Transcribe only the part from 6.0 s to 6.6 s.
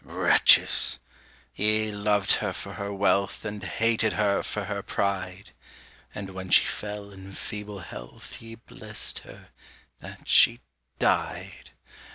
And when